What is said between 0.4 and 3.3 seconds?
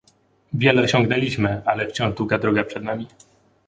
Wiele osiągnęliśmy, ale wciąż długa droga przed nami